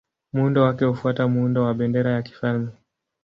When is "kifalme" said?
2.21-2.71